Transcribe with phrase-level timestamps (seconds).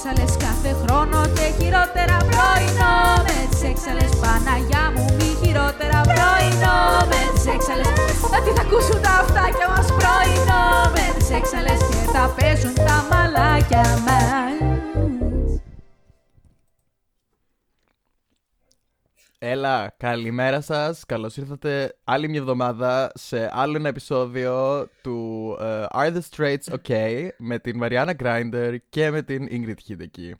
[0.00, 2.96] έξαλες κάθε χρόνο και χειρότερα πρωινό.
[3.26, 6.78] Με τις έξαλες Παναγιά μου μη χειρότερα πρωινό.
[7.10, 7.92] Με τις έξαλες
[8.44, 10.64] τι θα ακούσουν τα αυτάκια μας πρωινό.
[10.94, 14.77] Με τις έξαλες και θα παίζουν τα μαλάκια μας
[19.40, 21.04] Έλα, καλημέρα σας.
[21.06, 27.28] Καλώς ήρθατε άλλη μια εβδομάδα σε άλλο ένα επεισόδιο του ε, Are the Straits OK
[27.38, 30.30] με την Mariana Grinder και με την Ingrid Hideki.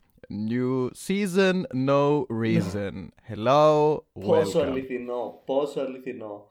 [0.49, 3.07] New season, no reason.
[3.29, 4.63] Hello, Πόσο welcome.
[4.65, 6.47] αληθινό, πόσο αληθινό.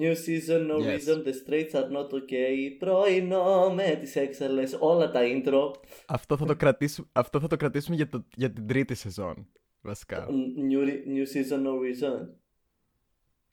[0.00, 0.86] New season, no Yes.
[0.86, 2.76] reason, the straights are not okay.
[2.78, 5.70] Πρωινό με τις έξαλες, όλα τα intro.
[6.06, 9.46] Αυτό θα το κρατήσουμε, αυτό θα το κρατήσουμε για, το, για την τρίτη σεζόν,
[9.80, 10.26] βασικά.
[10.70, 12.26] New, re- new season, no reason.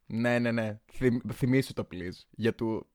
[0.06, 0.80] ναι, ναι, ναι.
[0.92, 2.26] Θυμ, θυμήσου το, please.
[2.32, 2.88] Για του...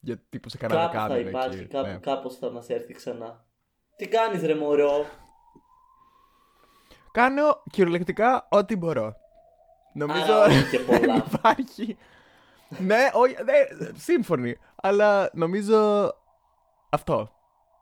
[0.00, 1.66] Για τύπου σε κανένα Κάπου θα κάνουν υπάρχει, εκεί.
[1.66, 1.98] κάπου, ναι.
[1.98, 3.44] κάπως θα μας έρθει ξανά.
[3.96, 5.04] Τι κάνεις ρε μωρό;
[7.12, 9.14] Κάνω κυριολεκτικά ό,τι μπορώ.
[9.94, 11.24] Νομίζω Άρα όχι και πολλά.
[11.26, 11.96] υπάρχει.
[12.78, 14.56] ναι, όχι, ναι, σύμφωνοι.
[14.74, 16.10] Αλλά νομίζω
[16.90, 17.30] αυτό.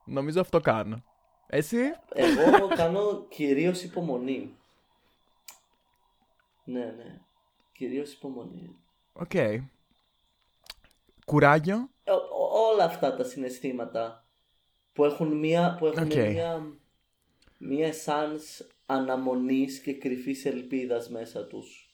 [0.04, 1.02] Νομίζω αυτό κάνω.
[1.46, 1.78] Εσύ;
[2.12, 4.54] Εγώ κάνω κυρίως υπομονή.
[6.64, 7.20] Ναι, ναι.
[7.72, 8.76] Κυρίως υπομονή.
[9.12, 9.30] Οκ.
[11.24, 11.90] Κουράγιο.
[12.04, 14.24] Ε, ό- όλα αυτά τα συναισθήματα
[14.92, 16.14] που έχουν μία, που έχουν Οκ.
[16.14, 16.76] μία,
[17.58, 21.84] μία essence αναμονής και κρυφής ελπίδας μέσα τους.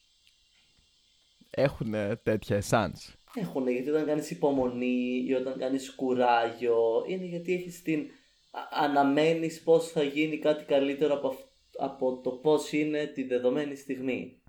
[1.50, 7.82] Έχουν τέτοια essence; Έχουν, γιατί όταν κάνεις υπομονή ή όταν κάνεις κουράγιο, είναι γιατί έχεις
[7.82, 8.10] την...
[8.50, 11.44] α- αναμένεις πώς θα γίνει κάτι καλύτερο από, αυ-
[11.78, 14.40] από το πώς είναι τη δεδομένη στιγμή.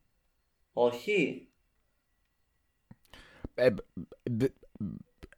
[0.80, 1.48] Όχι.
[3.56, 3.70] Ε,
[4.24, 4.52] δ-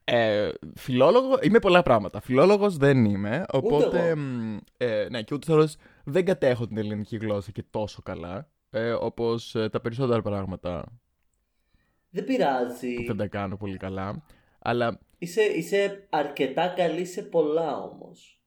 [0.04, 2.20] ε, φιλόλογο, είμαι πολλά πράγματα.
[2.20, 4.08] Φιλόλογος δεν είμαι, οπότε.
[4.08, 4.16] εγώ.
[4.20, 8.50] μ, ε, ναι, και ούτως άλλως δεν κατέχω την ελληνική γλώσσα και τόσο καλά.
[8.70, 10.84] Ε, όπως ε, τα περισσότερα πράγματα
[12.10, 12.94] Δεν πειράζει.
[12.94, 14.22] που δεν τα κάνω πολύ καλά.
[14.58, 18.42] Αλλά Είσαι, είσαι αρκετά καλή σε πολλά όμως.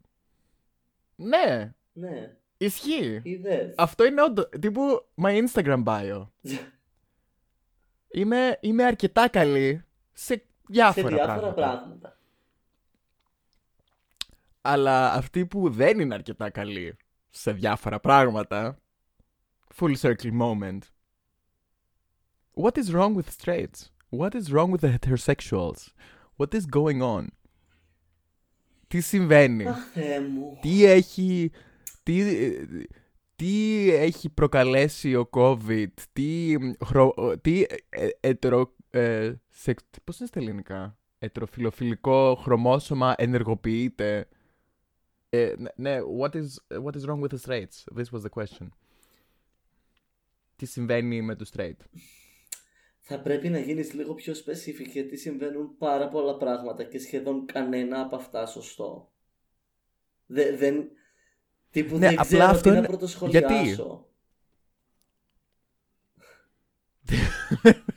[1.15, 3.21] ναι, Ναι, ισχύει.
[3.23, 3.73] είδες.
[3.77, 4.49] Αυτό είναι όντως.
[4.59, 6.27] Τύπου my Instagram bio.
[8.13, 11.53] Είμαι, είμαι αρκετά καλή σε σε διάφορα, διάφορα πράγματα.
[11.53, 12.17] πράγματα.
[14.61, 16.97] Αλλά αυτοί που δεν είναι αρκετά καλοί
[17.29, 18.77] σε διάφορα πράγματα.
[19.75, 20.79] Full circle moment.
[22.53, 23.91] What is wrong with straights?
[24.09, 25.91] What is wrong with the heterosexuals?
[26.37, 27.27] What is going on?
[28.87, 30.57] Τι συμβαίνει; Αχ, Θεέ μου.
[30.61, 31.51] τι έχει
[32.03, 32.23] τι,
[33.43, 36.55] τι έχει προκαλέσει ο COVID τι,
[36.85, 44.27] χρο, τι ε, ετερο, ε, σεξ, πώς είναι στα ελληνικά ετεροφιλοφιλικό χρωμόσωμα ενεργοποιείται;
[45.29, 48.67] Ε, ναι, ναι, what is, what is wrong with the straights; This was the question
[50.55, 51.77] τι συμβαίνει με τους straight;
[52.99, 58.01] Θα πρέπει να γίνεις λίγο πιο specific γιατί συμβαίνουν πάρα πολλά πράγματα και σχεδόν κανένα
[58.01, 59.11] από αυτά σωστό.
[60.25, 60.89] Δε, δεν...
[61.73, 64.07] Τύπου Ναι, δεν απλά ξέρω αυτό τι να είναι- πρωτοσχολιάσω.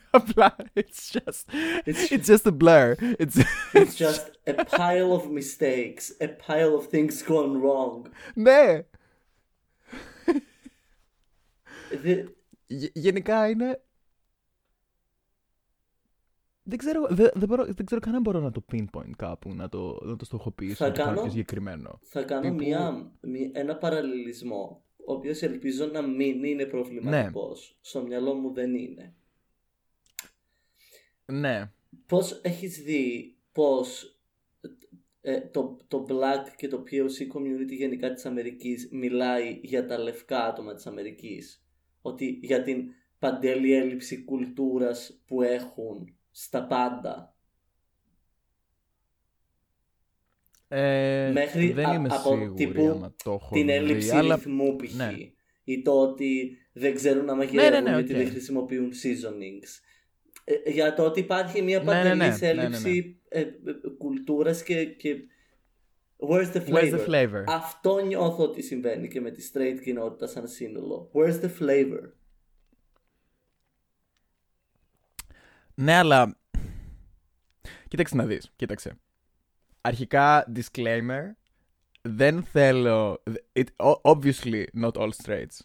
[0.09, 1.43] απλά it's just
[1.85, 3.37] It's- it's just a blur it's,
[3.73, 8.01] It's just a pile of mistakes, a pile of things gone wrong.
[8.33, 8.81] ναι
[12.01, 12.23] Δε-
[12.67, 13.81] Γε- γενικά είναι.
[16.69, 19.69] Δεν ξέρω, δεν, δεν, μπορώ, δεν ξέρω καν αν μπορώ να το pinpoint κάπου, να
[19.69, 21.99] το, να το στοχοποιήσω, Θα να το κάνω κάνω- πιο συγκεκριμένο.
[22.03, 27.77] Θα κάνω Τύπου- μια, μια- ένα παραλληλισμό, ο οποίος ελπίζω να μην είναι προβληματικός.
[27.81, 29.13] Στο μυαλό μου δεν είναι.
[31.25, 31.71] Ναι.
[32.05, 34.17] Πώς έχεις δει πώς
[35.21, 40.45] ε, το, το black και το POC community γενικά της Αμερικής μιλάει για τα λευκά
[40.45, 41.65] άτομα της Αμερικής;
[42.01, 42.89] Ότι για την
[43.19, 47.35] παντέλη έλλειψη κουλτούρας που έχουν στα πάντα.
[50.67, 54.35] Ε, Μέχρι δεν α- είμαι από σίγουρη τύπου άμα το έχω την δει, έλλειψη αλλά...
[54.35, 54.95] ρυθμού π.χ.
[54.95, 55.11] ναι.
[55.63, 58.17] Ή το ότι δεν ξέρουν να μαγειρεύουν ναι, ναι, γιατί οκ.
[58.17, 59.81] δεν χρησιμοποιούν seasonings.
[60.43, 62.61] Ε, για το ότι υπάρχει μια Ναι, ναι, ναι, παντελής ναι, ναι, ναι.
[62.63, 63.47] έλλειψη ε, ε,
[63.97, 65.15] κουλτούρας και, και
[66.17, 66.73] Where's the flavor?
[66.73, 67.43] Where's the flavor?
[67.47, 71.11] Αυτό νιώθω ότι συμβαίνει και με τη straight κοινότητα σαν σύνολο.
[71.13, 72.11] Where's the flavor?
[75.81, 76.37] Ναι, αλλά...
[77.87, 78.97] Κοίταξε να δεις, κοίταξε.
[79.81, 81.21] Αρχικά, disclaimer,
[82.01, 83.23] δεν θέλω...
[83.53, 85.59] It, o- obviously, not all straights.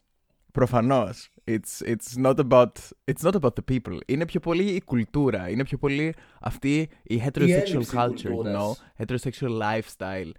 [0.52, 1.30] Προφανώς.
[1.44, 2.72] It's, it's, not about,
[3.04, 3.98] it's not about the people.
[4.06, 5.48] Είναι πιο πολύ η κουλτούρα.
[5.48, 8.72] Είναι πιο πολύ αυτή η heterosexual έλλειψη culture, you know.
[8.72, 8.84] κουλτούρας.
[8.98, 10.30] Heterosexual lifestyle.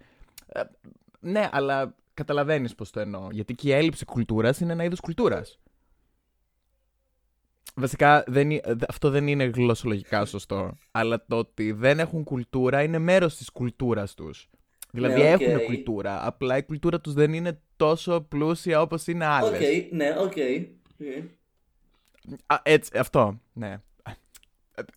[0.46, 0.62] Ε,
[1.20, 3.28] ναι, αλλά καταλαβαίνεις πώς το εννοώ.
[3.30, 5.58] Γιατί και η έλλειψη κουλτούρας είναι ένα είδος κουλτούρας.
[7.74, 10.76] Βασικά δεν, ε, αυτό δεν είναι γλωσσολογικά σωστό.
[10.90, 14.48] Αλλά το ότι δεν έχουν κουλτούρα είναι μέρος της κουλτούρας τους.
[14.90, 15.40] Δηλαδή Ναι, οκ.
[15.40, 16.26] έχουν κουλτούρα.
[16.26, 19.60] Απλά η κουλτούρα τους δεν είναι τόσο πλούσια όπως είναι άλλες.
[19.86, 20.36] Οκ, ναι, οκ.
[20.36, 20.62] Ε,
[22.62, 23.40] έτσι, αυτό.
[23.52, 23.80] Ναι.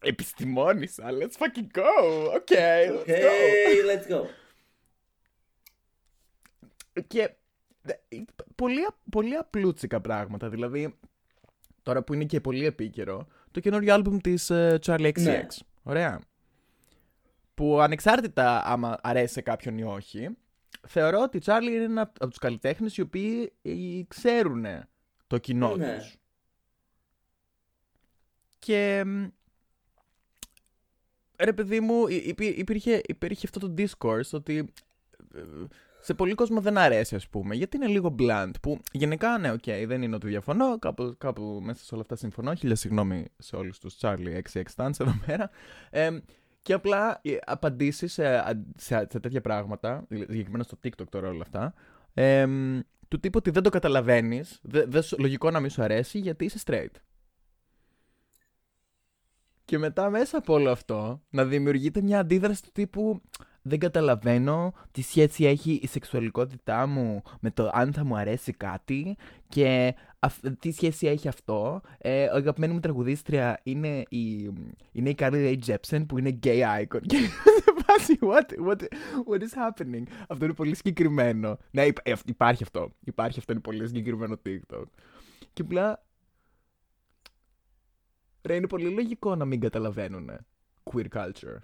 [0.01, 1.03] Επιστημόνισσα.
[1.09, 2.27] Let's fucking go.
[2.35, 3.87] Okay, let's Okay, go.
[3.89, 4.25] let's go.
[7.07, 7.21] Και
[7.81, 7.95] ε,
[8.55, 10.49] πολύ, α- πολύ απλούτσικα πράγματα.
[10.49, 10.97] Δηλαδή,
[11.87, 15.21] τώρα που είναι και πολύ επίκαιρο, το καινούριο άλμπουμ της ε, Charlie XCX.
[15.21, 15.45] Ναι.
[15.83, 16.21] Ωραία.
[17.53, 20.29] Που ανεξάρτητα άμα αρέσει σε κάποιον ή όχι,
[20.87, 23.71] θεωρώ ότι η Charlie είναι ένα από τους καλλιτέχνες οι οποίοι ε,
[24.07, 24.65] ξέρουν
[25.27, 25.97] το κοινό Ναι.
[25.97, 26.15] τους.
[28.59, 29.25] Και μ,
[31.39, 34.73] ρε παιδί μου, υ- υπή- υπήρχε, υπήρχε αυτό το discourse ότι
[35.35, 35.39] ε,
[36.07, 38.51] σε πολύ κόσμο δεν αρέσει, ας πούμε, γιατί είναι λίγο blunt.
[38.61, 40.79] Που γενικά, ναι, οκ, δεν είναι ότι διαφωνώ.
[40.79, 42.55] Κάπου, κάπου μέσα σε όλα αυτά συμφωνώ.
[42.55, 45.49] Χίλια συγγνώμη σε όλους τους Charli XCX stans εδώ πέρα.
[45.89, 46.19] Ε,
[46.61, 51.27] και απλά οι απαντήσεις σε, α- σε, σε τέτοια πράγματα, δηλαδή, συγκεκριμένα στο TikTok τώρα
[51.29, 51.73] όλα αυτά,
[52.13, 55.81] ε, μ, του τύπου ότι δεν το καταλαβαίνεις, δε, δε σου- λογικό να μην σου
[55.81, 56.95] αρέσει γιατί είσαι straight.
[59.65, 63.21] Και μετά μέσα από όλο αυτό να δημιουργείται μια αντίδραση του τύπου
[63.67, 69.17] δεν καταλαβαίνω τι σχέση έχει η σεξουαλικότητά μου με το αν θα μου αρέσει κάτι
[69.47, 71.81] και αυ- τι σχέση έχει αυτό.
[71.97, 74.33] Ε, η αγαπημένη μου τραγουδίστρια είναι η,
[74.91, 77.01] είναι η Carly Rae Jepsen που είναι gay icon.
[77.05, 77.17] Και
[77.63, 78.81] σε φάση, what, what,
[79.31, 81.57] what is happening; Αυτό είναι πολύ συγκεκριμένο.
[81.71, 82.91] Ναι, υπ- ε, υπάρχει αυτό.
[83.03, 84.83] Υπάρχει αυτό, είναι πολύ συγκεκριμένο TikTok.
[85.53, 86.05] Και απλά
[88.41, 90.29] Ρε, είναι πολύ λογικό να μην καταλαβαίνουν
[90.83, 91.57] queer culture.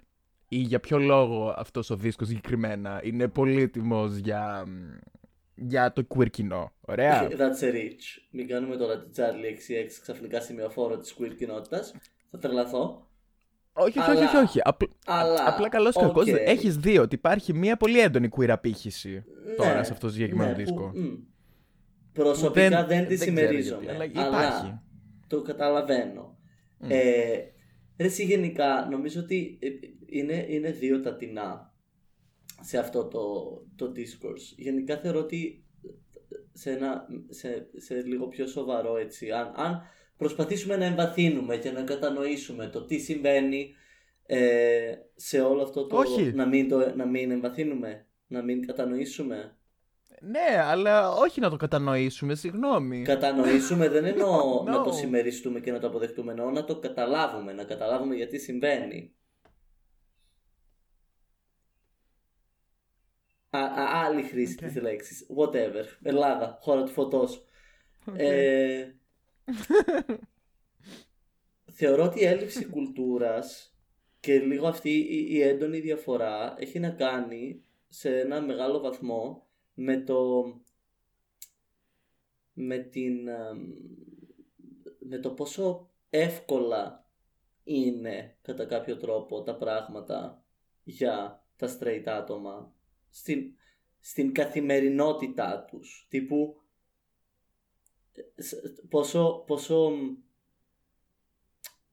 [0.54, 4.64] Ή για ποιο λόγο αυτός ο δίσκος συγκεκριμένα είναι πολύτιμος για,
[5.54, 6.72] για το queer κοινό.
[6.80, 7.28] Ωραία.
[7.30, 8.22] That's a reach.
[8.30, 11.94] Μην κάνουμε τώρα την Charli XCX ξαφνικά σημαιοφόρο της queer κοινότητας.
[12.30, 13.08] Θα τρελαθώ.
[13.72, 14.60] όχι, όχι, αλλά- όχι, όχι, όχι.
[14.64, 15.44] Απλ- Αλλά.
[15.48, 16.02] απλά καλώς οκ.
[16.02, 19.24] κακώς έχεις δει ότι υπάρχει μια πολύ έντονη queer απήχηση
[19.56, 20.90] τώρα Ναι, σε αυτό το συγκεκριμένο ναι, δίσκο.
[20.92, 21.14] που, μ,
[22.12, 23.84] προσωπικά δεν- δεν, τη δεν ξέρω συμμερίζομαι.
[23.84, 24.78] γιατί, αλλά αλλά υπάρχει.
[25.26, 26.38] το καταλαβαίνω.
[26.88, 26.98] Ε,
[27.96, 29.68] ρε, εσύ γενικά νομίζω ότι ε,
[30.06, 31.74] είναι, είναι δύο τα τεινά
[32.60, 33.24] σε αυτό το,
[33.76, 34.54] το discourse.
[34.56, 35.64] Γενικά θεωρώ ότι
[36.52, 39.82] σε, ένα, σε, σε λίγο πιο σοβαρό έτσι, αν, αν
[40.16, 43.74] προσπαθήσουμε να εμβαθύνουμε και να κατανοήσουμε το τι συμβαίνει
[44.26, 45.96] ε, σε όλο αυτό το...
[45.96, 46.32] Όχι.
[46.32, 49.56] Να μην, το, να μην εμβαθύνουμε, να μην κατανοήσουμε.
[50.20, 53.02] Ναι, αλλά όχι να το κατανοήσουμε, συγγνώμη.
[53.02, 54.64] Κατανοήσουμε δεν εννοώ No.
[54.70, 59.14] να το συμμεριστούμε και να το αποδεχτούμε, εννοώ να το καταλάβουμε, να καταλάβουμε γιατί συμβαίνει.
[63.43, 63.43] Α, α,
[64.04, 64.68] άλλη χρήση Οκ.
[64.68, 65.26] της λέξης.
[65.36, 65.84] Whatever.
[66.02, 67.44] Ελλάδα, χώρα του φωτός.
[68.16, 68.92] Ε,
[71.72, 73.74] θεωρώ ότι η έλλειψη κουλτούρας
[74.20, 80.00] και λίγο αυτή η, η έντονη διαφορά έχει να κάνει σε ένα μεγάλο βαθμό με
[80.00, 80.44] το
[82.52, 83.58] με την εμ,
[84.98, 87.08] με το πόσο εύκολα
[87.64, 90.44] είναι κατά κάποιο τρόπο τα πράγματα
[90.84, 92.73] για τα straight άτομα
[93.14, 93.54] στην,
[94.00, 96.56] στην καθημερινότητά τους τύπου
[98.12, 99.90] ε, σ- πόσο, πόσο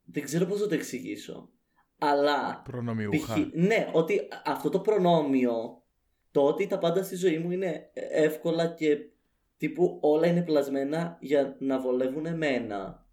[0.03, 1.49] δεν ξέρω πώς να το εξηγήσω
[1.97, 3.33] αλλά Προνομιούχα.
[3.33, 3.39] π.χ.
[3.53, 5.83] ναι ότι αυτό το προνόμιο
[6.31, 8.97] το ότι τα πάντα στη ζωή μου είναι εύκολα και
[9.57, 13.07] τύπου όλα είναι πλασμένα για να βολεύουν εμένα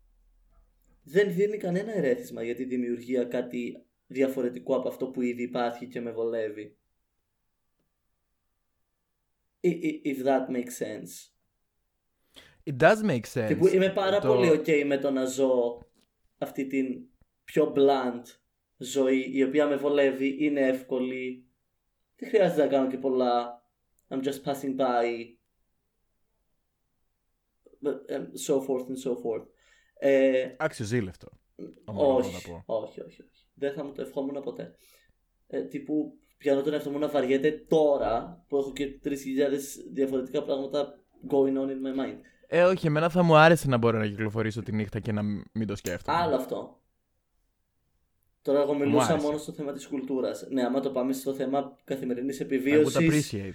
[1.02, 6.00] δεν δίνει κανένα ερέθισμα για τη δημιουργία κάτι διαφορετικό από αυτό που ήδη υπάρχει και
[6.00, 6.77] με βολεύει.
[9.60, 11.12] I- i- If that makes sense.
[12.70, 13.46] It does make sense.
[13.46, 15.78] Τύπου είμαι πάρα Το- πολύ ok με το να ζω
[16.38, 17.06] αυτή την
[17.44, 18.22] πιο blunt
[18.76, 21.46] ζωή η οποία με βολεύει, είναι εύκολη.
[22.16, 23.62] Δεν χρειάζεται να κάνω και πολλά.
[24.08, 25.36] I'm just passing by.
[27.82, 29.46] But, um, so forth and so forth.
[29.98, 31.28] Ε, Αξιοζήλευτο.
[31.84, 32.62] ομολογώ όχι, να πω.
[32.66, 33.46] όχι, όχι, όχι.
[33.54, 34.74] Δεν θα μου το ευχόμουν ποτέ.
[35.46, 39.10] Ε, τύπου πιάνω τον εαυτό μου να βαριέται τώρα που έχω και 3.000
[39.92, 40.98] διαφορετικά πράγματα
[41.30, 42.16] going on in my mind.
[42.46, 45.66] Ε, όχι, εμένα θα μου άρεσε να μπορώ να κυκλοφορήσω τη νύχτα και να μην
[45.66, 46.18] το σκέφτομαι.
[46.18, 46.80] Άλλο αυτό.
[48.42, 49.26] Τώρα εγώ Μου μιλούσα άρεσε.
[49.26, 50.46] μόνο στο θέμα της κουλτούρας.
[50.50, 52.96] Ναι, άμα το πάμε στο θέμα καθημερινής I would επιβίωσης...
[53.32, 53.54] appreciate.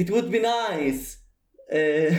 [0.00, 1.16] It would be nice.
[1.66, 2.10] Ε,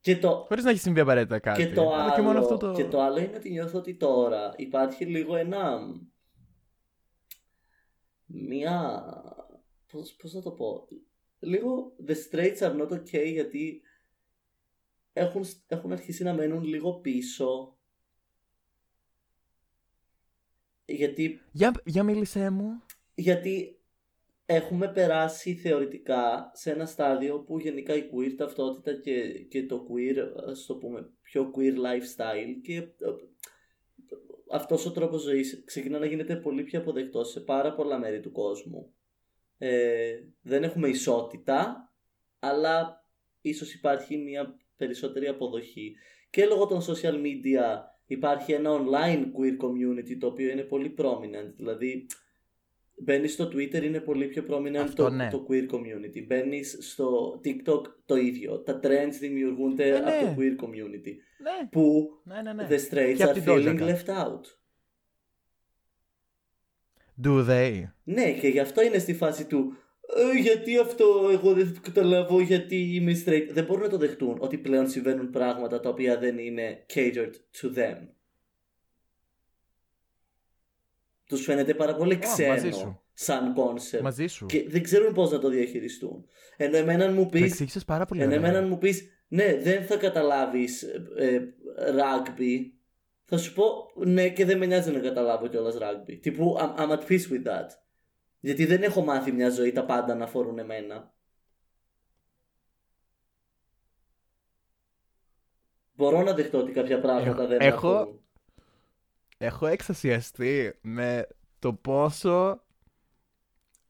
[0.00, 1.66] και το, Χωρίς να έχει συμβεί απαραίτητα κάτι.
[1.66, 2.72] και το, Αλλά άλλο, και μόνο αυτό το...
[2.72, 5.78] και το άλλο είναι ότι νιώθω ότι τώρα υπάρχει λίγο ένα...
[8.32, 9.04] Μία...
[9.92, 10.88] Πώς, πώς να το πω...
[11.38, 13.82] λίγο the straights are not okay γιατί
[15.12, 17.78] έχουν, έχουν αρχίσει να μένουν λίγο πίσω.
[20.84, 22.82] Γιατί, Για, για μίλησέ μου.
[23.14, 23.80] γιατί
[24.46, 30.16] έχουμε περάσει θεωρητικά σε ένα στάδιο που γενικά η queer ταυτότητα και, και το queer,
[30.46, 32.88] ας το πούμε, πιο queer lifestyle και
[34.50, 38.20] ε, αυτός ο τρόπος ζωής ξεκινά να γίνεται πολύ πιο αποδεκτός σε πάρα πολλά μέρη
[38.20, 38.94] του κόσμου.
[39.58, 41.92] Ε, δεν έχουμε ισότητα,
[42.38, 43.04] αλλά
[43.40, 45.94] ίσως υπάρχει μια περισσότερη αποδοχή.
[46.30, 51.52] Και λόγω των social media υπάρχει ένα online queer community το οποίο είναι πολύ prominent.
[51.56, 52.06] Δηλαδή,
[53.02, 55.28] μπαίνεις στο Twitter είναι πολύ πιο prominent Αυτό, το, ναι.
[55.30, 56.24] το queer community.
[56.26, 58.58] Μπαίνεις στο TikTok το ίδιο.
[58.62, 60.20] Τα trends δημιουργούνται Ναι, από ναι.
[60.20, 61.12] το queer community.
[61.42, 62.52] Ναι, Που ναι, ναι.
[62.52, 62.66] ναι.
[62.70, 63.88] the straights Και απ' are την Doja feeling Cat.
[63.88, 64.40] left out.
[67.24, 67.82] Do they?
[68.04, 69.74] Ναι, και γι' αυτό είναι στη φάση του
[70.16, 73.48] «Ε, γιατί αυτό; Εγώ δεν θα το καταλάβω, γιατί είμαι straight.
[73.50, 77.30] Δεν μπορούν να το δεχτούν ότι πλέον συμβαίνουν πράγματα τα οποία δεν είναι catered
[77.60, 77.96] to them.
[81.30, 83.00] Τους φαίνεται πάρα πολύ μαζί ξένο σου.
[83.12, 84.46] σαν concept Μαζί σου.
[84.46, 86.24] και δεν ξέρουν πώς να το διαχειριστούν.
[86.56, 88.48] Ενώ εμένα μου Το πεις, εξήγησες πάρα πολύ ενώ ωραία.
[88.48, 90.82] εμένα μου πεις ναι δεν θα καταλάβεις
[91.16, 92.56] ε, rugby
[93.24, 93.64] θα σου πω
[94.04, 96.18] ναι και δεν με νοιάζει να καταλάβω κιόλας rugby.
[96.20, 97.66] Τύπου I'm, I'm at peace with that.
[98.40, 101.14] Γιατί δεν έχω μάθει μια ζωή τα πάντα να αφορούν εμένα.
[105.94, 108.20] Μπορώ να δεχτώ ότι κάποια πράγματα Έχω- δεν με έχω- αφορούν.
[109.42, 111.26] Έχω εξασιαστεί με
[111.58, 112.62] το πόσο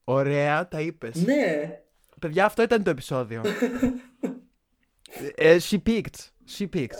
[0.03, 1.25] ωραία τα είπες.
[1.25, 1.79] Ναι,
[2.19, 3.41] Παιδιά, αυτό ήταν το επεισόδιο.
[5.35, 6.29] Ε, she peaked.
[6.57, 6.95] She peaked.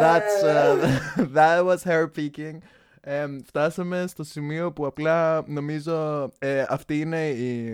[0.00, 0.88] That's, uh,
[1.36, 2.58] that was her peaking.
[3.00, 7.64] Ε, φτάσαμε στο σημείο που απλά νομίζω ε, αυτή είναι η,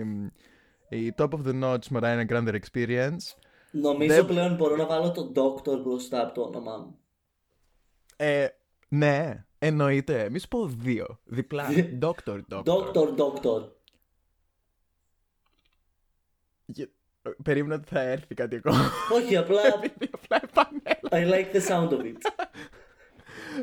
[0.89, 3.35] η top of the notch Mariah Grande experience.
[3.71, 6.97] νομίζω Δεν- πλέον μπορώ να βάλω τον doctor μπροστά από το όνομά μου.
[8.15, 8.47] Ε,
[8.87, 10.29] ναι, εννοείται.
[10.29, 11.19] Μη σου πω δύο.
[11.23, 11.67] Διπλά.
[12.03, 12.63] Doctor, doctor.
[12.63, 13.69] Doctor, doctor.
[16.65, 16.89] Γε-
[17.21, 18.91] ε, Περίμενα ότι θα έρθει κάτι ακόμα.
[19.17, 19.61] Όχι, απλά
[20.21, 21.09] απλά επανέλα.
[21.11, 22.17] I like the sound of it.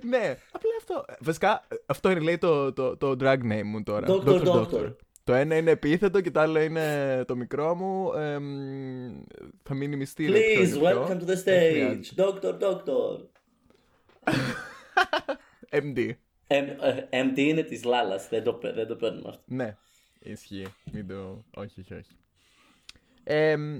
[0.02, 1.04] ναι, απλά αυτό.
[1.20, 4.06] Βασικά, αυτό είναι λέει το, το, το drag name μου τώρα.
[4.08, 4.94] Doctor, doctor.
[5.24, 8.12] Το ένα είναι επίθετο και το άλλο είναι το μικρό μου.
[8.12, 8.44] Εμ,
[9.62, 10.32] θα μείνει μυστήριο.
[10.40, 11.06] ποιο Please, είναι ποιο.
[11.06, 11.70] welcome to the Δεν stage.
[11.70, 12.24] χρειάζεται.
[12.24, 13.18] Doctor, doctor.
[15.70, 15.98] MD.
[16.46, 19.42] M- ε, MD είναι της Λάλας, δεν το, παι- δεν το παίρνουμε αυτό.
[19.46, 19.76] Ναι,
[20.18, 20.66] ισχύει.
[20.92, 21.44] Μην το...
[21.54, 22.10] Όχι, όχι, όχι.
[23.24, 23.78] Εμ,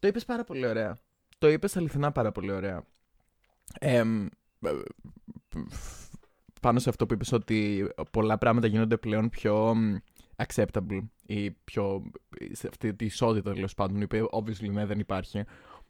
[0.00, 0.98] το είπες πάρα πολύ ωραία.
[1.38, 2.84] Το είπες αληθινά πάρα πολύ ωραία.
[3.80, 4.26] Εμ,
[4.60, 4.70] ε,
[6.62, 9.96] πάνω σε αυτό που είπες ότι πολλά πράγματα γίνονται πλέον πιο μ,
[10.36, 12.10] acceptable ή πιο
[12.52, 15.44] σε αυτή τη ισότητα τέλος πάντων, η οποία obviously ναι, δεν υπάρχει.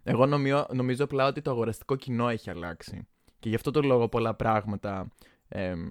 [0.04, 3.06] Εγώ νομιώ, νομίζω απλά ότι το αγοραστικό κοινό έχει αλλάξει.
[3.38, 5.08] Και γι' αυτό το λόγο πολλά πράγματα
[5.48, 5.88] εμ,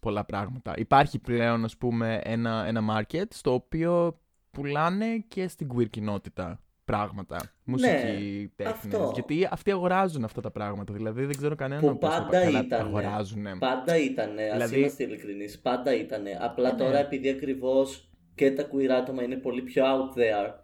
[0.00, 0.74] πολλά πράγματα.
[0.76, 7.52] Υπάρχει πλέον, ας πούμε, ένα, ένα market στο οποίο πουλάνε και στην queer κοινότητα πράγματα.
[7.64, 8.84] Μουσική, τέχνες.
[8.84, 9.10] Ναι, αυτό.
[9.14, 10.92] Γιατί αυτοί αγοράζουν αυτά τα πράγματα.
[10.92, 12.86] Δηλαδή δεν ξέρω κανέναν Που πώς πάντα καλά ήταν.
[12.86, 13.44] αγοράζουν.
[13.58, 16.38] Πάντα ήτανε, ας Δηλαδή- είμαστε ειλικρινείς, πάντα ήτανε.
[16.40, 16.78] Απλά Ναι.
[16.78, 20.54] τώρα επειδή ακριβώς και τα queer άτομα είναι πολύ πιο out there,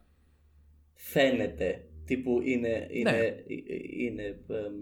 [0.95, 1.85] φαίνεται.
[2.05, 3.17] Τύπου είναι, είναι, Ναι.
[3.17, 3.45] ε-
[3.99, 4.75] είναι, εμ,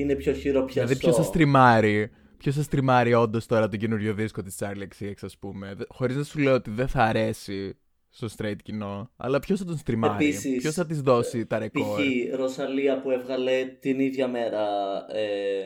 [0.00, 0.80] είναι πιο χειροπιαστό.
[0.80, 2.10] Δηλαδή ποιος θα στριμάρει.
[2.36, 6.22] Ποιος θα στριμάρει όντως τώρα το καινούριο δίσκο της Charlie XCX, ας πούμε; Χωρίς να
[6.24, 9.10] σου λέω ότι δεν θα αρέσει στο straight κοινό.
[9.16, 12.00] Αλλά ποιος θα τον στριμάρει; Επίσης, Ποιος θα της δώσει τα ρεκόρ.
[12.00, 12.34] Π.χ.
[12.36, 14.66] Ροσαλία που έβγαλε την ίδια μέρα
[15.12, 15.60] ε,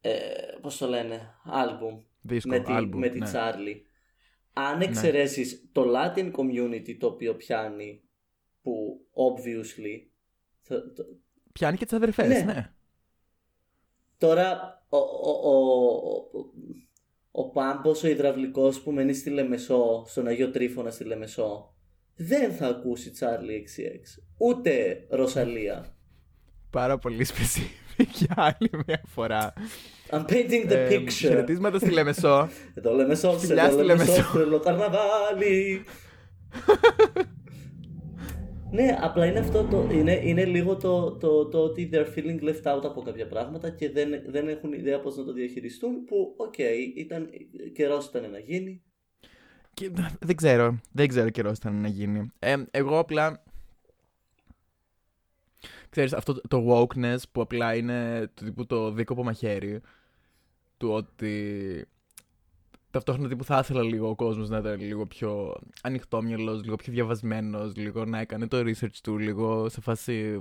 [0.00, 0.12] ε,
[0.60, 3.24] πώς το λένε, άλμπουμ Δίσκο, με, τη, άλμπουμ, με τη ναι.
[3.24, 3.86] Τσάρλι.
[4.52, 8.02] Αν εξαιρέσεις το Latin community το οποίο πιάνει
[8.62, 10.10] που obviously
[10.60, 11.04] θα- το-
[11.52, 12.52] Πιάνει και τις αδερφές, Ναι.
[12.52, 12.72] ναι.
[14.18, 16.44] Τώρα ο, ο, ο, ο,
[17.30, 21.74] ο Πάμπος ο υδραυλικός που μένει στη Λεμεσό στον Αγίο Τρίφωνα στη Λεμεσό
[22.16, 25.88] δεν θα ακούσει Charli XCX ούτε Ροσαλία
[26.70, 29.52] Πάρα πολύ specific για άλλη μια φορά.
[30.10, 32.48] I'm painting the Ε, picture χαιρετίσματα στη Λεμεσό.
[32.74, 34.32] Εδώ Λεμεσό, Φιλιά εδώ στη Λεμεσό, Λεμεσό.
[34.32, 35.84] τρελό καρναβάλι.
[38.74, 42.62] ναι, απλά είναι αυτό το, είναι, είναι λίγο το, το, το ότι they're feeling left
[42.76, 46.58] out από κάποια πράγματα και δεν, δεν έχουν ιδέα πώς να το διαχειριστούν που, οκ,
[46.96, 47.30] ήταν,
[47.72, 48.82] καιρός ήταν να γίνει.
[49.74, 49.90] Και,
[50.20, 50.80] δεν ξέρω.
[50.92, 52.32] Δεν ξέρω καιρός ήταν να γίνει.
[52.38, 53.42] Ε, εγώ απλά.
[55.90, 59.80] Ξέρεις, αυτό το- το wokeness που απλά είναι το τύπου το δίκοπο μαχαίρι
[60.76, 61.84] του ότι
[62.94, 67.76] ταυτόχρονα τύπου θα ήθελα λίγο ο κόσμος να ήταν λίγο πιο ανοιχτόμυαλος, λίγο πιο διαβασμένος,
[67.76, 70.40] λίγο να έκανε το research του, λίγο σε φάση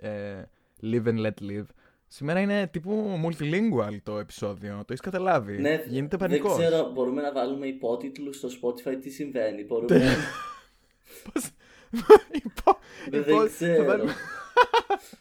[0.00, 0.42] ε,
[0.82, 1.66] live and let live.
[2.08, 6.56] Σήμερα είναι τύπου multilingual το επεισόδιο, το έχεις καταλάβει; Ναι, Γίνεται πανικός.
[6.56, 9.64] Δεν ξέρω, μπορούμε να βάλουμε υπότιτλους στο Spotify τι συμβαίνει.
[9.64, 10.00] Μπορούμε...
[11.32, 11.44] Πώς...
[12.44, 12.78] Υπό...
[13.10, 13.84] δεν υπό- θα ξέρω.
[13.84, 15.20] βάλουμε δεν ξέρω.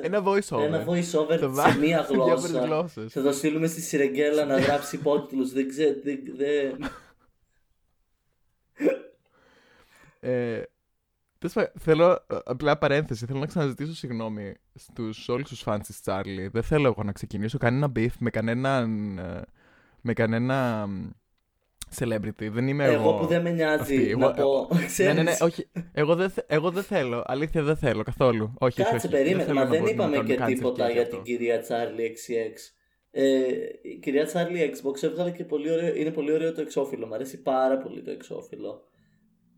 [0.00, 0.60] Ένα voice over.
[0.62, 2.66] Ένα voice over Το σε βάλουμε μία σε διάφορες γλώσσα.
[2.66, 3.12] γλώσσες.
[3.12, 5.52] Θα το στείλουμε στη Σιρεγγέλα να γράψει υπότιτλους.
[5.52, 5.94] Δεν ξέρω.
[6.04, 6.90] Δεν, δεν...
[10.20, 10.62] Ε,
[11.38, 16.00] τέλος πάντων, θέλω, ε, απλά παρένθεση, θέλω να ξαναζητήσω συγγνώμη στους όλους τους fans της
[16.04, 16.48] Charlie.
[16.52, 19.42] Δεν θέλω εγώ να ξεκινήσω κανένα beef με κανέναν, ε,
[20.00, 21.08] με κανένα μ,
[21.98, 22.48] celebrity.
[22.50, 22.94] Δεν είμαι εγώ.
[22.94, 24.16] Εγώ που δεν με νοιάζει αυτή.
[24.16, 24.32] να Εγώ-
[24.68, 24.74] πω.
[24.74, 25.68] Ναι, ξέρεις, ναι, ναι, όχι.
[25.92, 27.22] Εγώ δεν, θε- εγώ δεν θέλω.
[27.26, 28.54] Αλήθεια δεν θέλω καθόλου.
[28.58, 29.16] Όχι, όχι, Κάτσε, όχι.
[29.16, 29.42] περίμενε.
[29.44, 31.14] θέλω Μα να δεν μπω- να είπαμε κάνω και cancel τίποτα και για αυτό.
[31.16, 32.54] την κυρία Charlie XCX.
[33.10, 33.24] Ε,
[33.82, 37.06] η κυρία Charlie Xbox έβγαλε και πολύ ωραίο, είναι πολύ ωραίο το εξώφυλλο.
[37.06, 38.86] Μ' αρέσει πάρα πολύ το εξώφυλλο.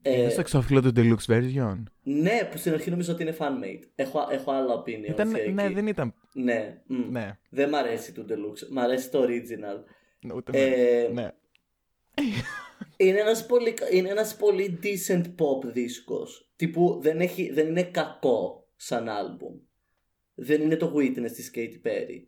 [0.02, 1.82] Ε, Είναι στο εξώφυλλο του Deluxe version.
[2.02, 3.82] ναι, που στην αρχή νομίζω ότι είναι fanmade.
[3.94, 5.08] Έχω, έχω άλλα opinions.
[5.08, 5.74] Ήταν, για ναι, εκεί.
[5.74, 6.14] δεν ήταν.
[6.34, 6.96] ναι, μ.
[7.10, 7.38] Ναι.
[7.50, 8.68] Δεν μ' αρέσει το Deluxe.
[8.70, 9.82] Μ' αρέσει το original.
[10.34, 11.28] Ούτε Ε, ναι.
[12.22, 12.42] Ναι.
[12.96, 16.52] Είναι ένας πολύ, είναι ένας πολύ decent pop δίσκος.
[16.56, 19.60] Τύπου δεν, έχει, δεν είναι κακό σαν άλμπουμ.
[20.34, 22.22] Δεν είναι το Witness της Katy Perry.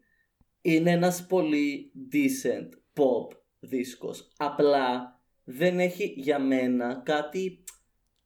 [0.61, 4.33] Είναι ένας πολύ decent pop δίσκος.
[4.37, 7.65] Απλά δεν έχει για μένα κάτι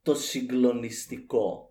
[0.02, 1.69] το συγκλονιστικό.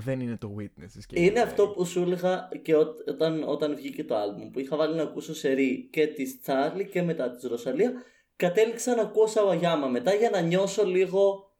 [0.00, 1.44] Δεν είναι το Witness της Katy Είναι Perry.
[1.44, 5.02] αυτό που σου έλεγα και ό- όταν, όταν βγήκε το άλμπουμ που είχα βάλει να
[5.02, 7.92] ακούσω σε ρί και της Τσάρλι και μετά της Ροσαλία
[8.36, 11.52] κατέληξα να ακούω Σαβαγιάμα μετά για να νιώσω λίγο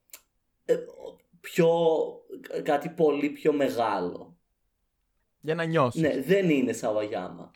[0.64, 0.76] ε,
[1.40, 1.68] πιο
[2.62, 4.36] κάτι πολύ πιο μεγάλο
[5.40, 6.00] Για να νιώσεις.
[6.00, 7.50] ναι δεν είναι Σαβαγιάμα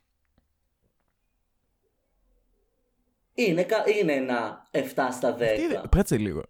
[3.34, 6.42] είναι, κα- είναι ένα 7 στα 10 Τι- Κάτσε λίγο.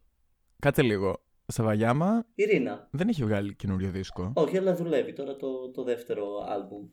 [0.58, 1.22] Κάτσε λίγο.
[1.52, 4.32] Σαβαγιάμα Ειρήνα δεν έχει βγάλει καινούριο δίσκο.
[4.34, 6.88] όχι αλλά δουλεύει τώρα το, το δεύτερο άλμπουμ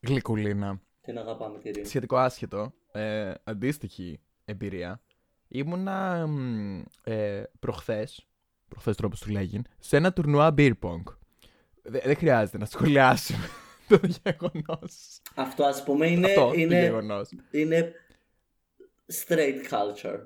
[0.00, 0.80] Γλυκουλίνα.
[1.00, 2.72] την αγαπάμε τη Ειρήνα Σχετικό άσχετο.
[2.92, 5.00] Ε, αντίστοιχη εμπειρία.
[5.48, 8.26] Ήμουνα μ, ε, προχθές,
[8.68, 11.02] προχθές τρόπος του λέγει, σε ένα τουρνουά beer pong.
[11.82, 13.46] Δε- Δεν χρειάζεται να σχολιάσουμε
[13.88, 15.20] το γεγονός.
[15.34, 17.28] αυτό ας πούμε είναι, Αυτό το είναι γεγονός.
[17.50, 17.92] είναι
[19.26, 20.20] straight culture.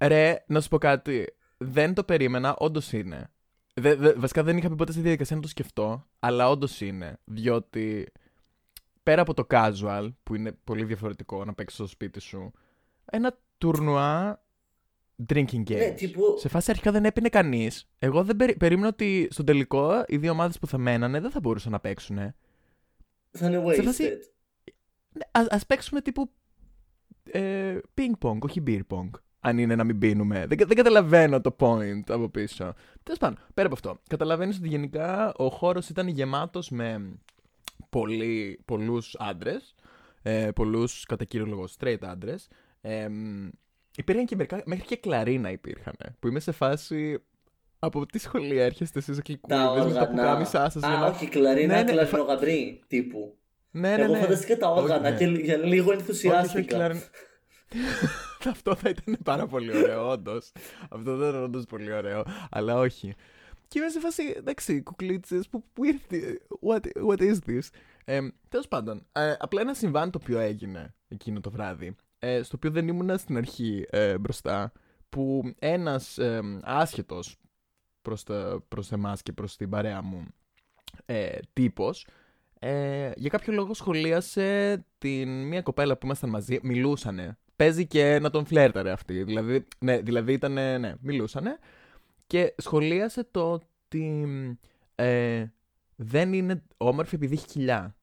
[0.00, 1.35] Ρε, να σου πω κάτι.
[1.56, 3.30] Δεν το περίμενα, όντως είναι.
[3.74, 7.18] Δε, δε- βασικά δεν είχα πει ποτέ στη διαδικασία να το σκεφτώ, αλλά όντως είναι.
[7.24, 8.12] Διότι
[9.02, 12.52] πέρα από το casual, που είναι πολύ διαφορετικό να παίξεις στο σπίτι σου,
[13.04, 14.42] ένα τουρνουά
[15.28, 15.76] drinking games.
[15.76, 17.88] Ναι, τύπου Σε φάση αρχικά δεν έπινε κανείς.
[17.98, 18.56] Εγώ δεν περί...
[18.56, 22.16] περίμενα ότι στον τελικό οι δύο ομάδες που θα μένανε δεν θα μπορούσαν να παίξουν.
[22.16, 22.34] Ναι,
[23.30, 23.84] θα είναι σε wasted.
[23.84, 24.32] φάση-
[25.30, 26.30] ας, ας παίξουμε τύπου
[27.24, 29.10] ε, ping pong, όχι beer pong.
[29.48, 30.46] Αν είναι να μην πίνουμε.
[30.46, 32.74] Δεν, κα- δεν καταλαβαίνω το point από πίσω.
[33.02, 34.00] Τέλος πάντων, πέρα από αυτό.
[34.08, 37.00] Καταλαβαίνεις ότι γενικά ο χώρος ήταν γεμάτος με
[37.90, 39.74] πολύ, πολλούς άντρες.
[40.22, 42.48] Ε, πολλούς κατά κύριο λόγο straight άντρες.
[42.80, 43.48] Ε, μ,
[43.96, 45.94] υπήρχαν και μερικά, μέχρι και κλαρίνα υπήρχαν.
[46.18, 47.22] Που είμαι σε φάση...
[47.78, 50.06] Από τι σχολεία έρχεστε εσείς Τα κλικούδες με τα όργανα.
[50.06, 51.06] πουκάμισά σας για Α, να...
[51.06, 53.36] όχι, κλαρίνα, Ναι, ναι, κλαρινογαμπρί τύπου.
[53.70, 54.18] Ναι, ναι, Εγώ ναι.
[54.20, 55.16] φανταστήκα τα Όχι, όργανα ναι.
[55.16, 56.90] και για λίγο Όχι, όχι, ενθουσιάστηκα.
[58.46, 60.52] κλαριν- Αυτό θα ήταν πάρα πολύ ωραίο, όντως.
[60.90, 62.22] Αυτό θα ήταν όντως πολύ ωραίο.
[62.50, 63.14] Αλλά όχι.
[63.68, 66.40] Και είμαι σε φάση, εντάξει, κουκλίτσες, που, που ήρθε.
[66.60, 67.60] What, what is this?
[68.04, 72.56] Ε, Τέλος πάντων, ε, απλά ένα συμβάν το οποίο έγινε εκείνο το βράδυ, ε, στο
[72.56, 74.72] οποίο δεν ήμουνα στην αρχή ε, μπροστά,
[75.08, 77.36] που ένας ε, άσχετος
[78.02, 80.26] προς, τα, προς εμάς και προς την παρέα μου
[81.06, 82.06] ε, τύπος,
[82.58, 87.38] ε, για κάποιο λόγο σχολίασε την μία κοπέλα που ήμασταν μαζί, μιλούσανε.
[87.56, 89.22] Παίζει και να τον φλέρταρε αυτή.
[89.24, 91.58] Δηλαδή, ναι, δηλαδή ήταν, ναι, μιλούσανε.
[92.26, 94.26] Και σχολίασε το ότι
[94.94, 95.46] ε,
[95.96, 97.96] δεν είναι όμορφη επειδή έχει κοιλιά.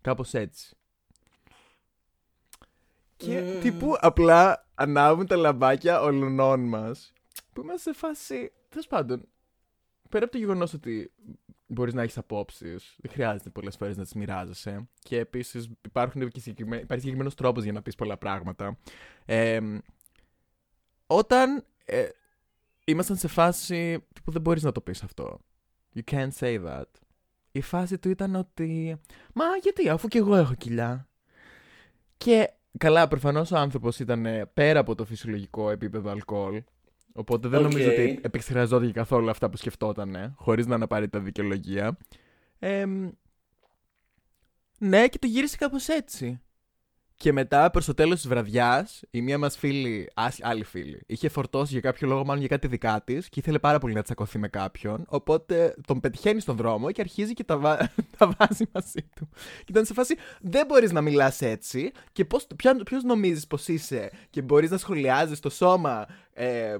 [0.00, 0.76] Κάπως έτσι.
[3.16, 3.60] Και Μμμ.
[3.60, 7.12] τύπου απλά ανάβουν τα λαμπάκια ολονών μας
[7.52, 8.52] που είμαστε σε φάση.
[8.68, 9.28] Τέλος πάντων,
[10.08, 11.12] πέρα από το γεγονός ότι
[11.72, 14.88] μπορείς να έχεις απόψεις, δεν χρειάζεται πολλές φορές να τις μοιράζεσαι.
[14.98, 18.78] Και επίσης υπάρχουν και συγκεκριμέ- υπάρχει συγκεκριμένος τρόπος για να πεις πολλά πράγματα.
[19.24, 19.60] Ε,
[21.06, 22.08] όταν ε,
[22.84, 25.40] ήμασταν σε φάση που δεν μπορείς να το πεις αυτό.
[25.94, 26.84] You can't say that.
[27.52, 29.00] Η φάση του ήταν ότι.
[29.34, 31.08] Μα γιατί, αφού και εγώ έχω κοιλιά.
[32.16, 36.62] Και καλά, προφανώς ο άνθρωπος ήταν ε, πέρα από το φυσιολογικό επίπεδο αλκοόλ.
[37.20, 37.70] Οπότε δεν Οκ.
[37.70, 41.96] νομίζω ότι επεξεργαζόταν καθόλου αυτά που σκεφτόταν, χωρίς να είναι απαραίτητα δικαιολογία.
[42.58, 42.84] Ε,
[44.78, 46.40] ναι, και το γύρισε κάπως έτσι.
[47.20, 51.72] Και μετά προς το τέλος της βραδιάς, η μία μας φίλη, άλλη φίλη, είχε φορτώσει
[51.72, 54.48] για κάποιο λόγο, μάλλον για κάτι δικά της και ήθελε πάρα πολύ να τσακωθεί με
[54.48, 55.04] κάποιον.
[55.08, 57.76] Οπότε τον πετυχαίνει στον δρόμο και αρχίζει και τα, βα...
[58.18, 59.28] τα βάζει μαζί του.
[59.58, 61.92] Και ήταν σε φάση, δεν μπορείς να μιλάς έτσι.
[62.12, 62.26] Και
[62.84, 66.76] ποιος νομίζεις πως είσαι και μπορείς να σχολιάζεις το σώμα ε,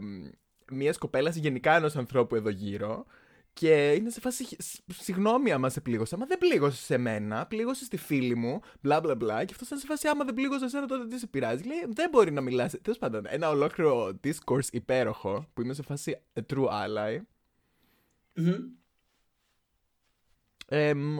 [0.72, 3.04] μιας κοπέλας γενικά ενός ανθρώπου εδώ γύρω.
[3.52, 6.16] Και είναι σε φάση, συγγνώμη άμα σε πλήγωσα.
[6.16, 9.44] Μα δεν πλήγωσε σε μένα, πλήγωσε στη φίλη μου, μπλα μπλα μπλα.
[9.44, 11.64] Και αυτό ήταν σε φάση, άμα δεν πλήγωσε εσένα, τότε τι σε πειράζει.
[11.64, 12.74] Λέει, δεν μπορεί να μιλάς.
[12.82, 17.18] Τέλος πάντων, ένα ολόκληρο discourse υπέροχο που είμαι σε φάση a true ally.
[18.36, 18.79] Mm-hmm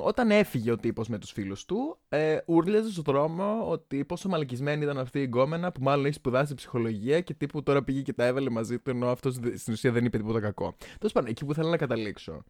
[0.03, 4.83] όταν έφυγε ο τύπος με τους φίλους του, ε, ούρλιαζε στον δρόμο ότι πόσο μαλακισμένη
[4.83, 8.25] ήταν αυτή η γκόμενα που μάλλον έχει σπουδάσει ψυχολογία και τύπου τώρα πήγε και τα
[8.25, 10.75] έβαλε μαζί του ενώ αυτός στην ουσία δεν είπε τίποτα κακό.
[10.99, 12.43] Τέλος πάντων, εκεί που θέλω να καταλήξω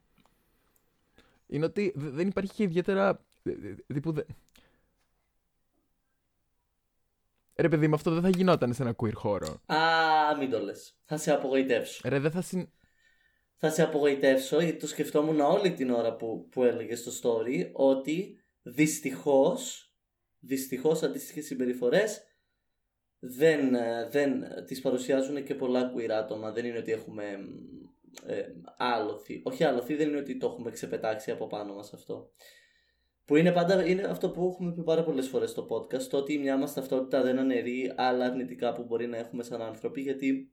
[1.51, 3.25] είναι ότι δεν υπάρχει και ιδιαίτερα...
[3.43, 4.15] Ε, ε, τύπου,
[7.55, 9.61] Ρε παιδί με αυτό δεν θα γινόταν σε ένα queer χώρο.
[9.67, 9.77] Α,
[10.39, 10.95] μην το λες.
[11.05, 12.09] Θα σε απογοητεύσω.
[12.09, 12.69] Ρε, δεν θα, συν
[13.63, 18.41] θα σε απογοητεύσω γιατί το σκεφτόμουν όλη την ώρα που, που έλεγες στο story ότι
[18.63, 19.95] δυστυχώς,
[20.39, 22.23] δυστυχώς αντίστοιχες συμπεριφορές
[23.19, 26.53] δεν, ε, δεν τις παρουσιάζουν και πολλά queer άτομα.
[26.53, 27.25] Δεν είναι ότι έχουμε
[28.27, 28.43] ε,
[28.77, 29.41] άλοθη.
[29.45, 32.31] Όχι άλοθη, δεν είναι ότι το έχουμε ξεπετάξει από πάνω μας αυτό.
[33.25, 36.39] Που είναι πάντα είναι αυτό που έχουμε πει πάρα πολλές φορές στο podcast, το ότι
[36.39, 40.53] μια μας ταυτότητα δεν αναιρεί άλλα αρνητικά που μπορεί να έχουμε σαν άνθρωποι, γιατί